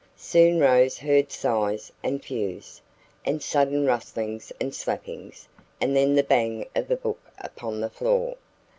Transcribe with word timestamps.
Soon 0.17 0.59
Rose 0.59 0.97
heard 0.97 1.31
sighs 1.31 1.91
and 2.01 2.23
phews, 2.23 2.81
and 3.23 3.39
sudden 3.43 3.85
rustlings 3.85 4.51
and 4.59 4.73
slappings, 4.73 5.47
and 5.79 5.95
then 5.95 6.15
the 6.15 6.23
bang 6.23 6.65
of 6.75 6.89
a 6.89 6.95
book 6.97 7.21
upon 7.37 7.79
the 7.81 7.89
floor. 7.91 8.35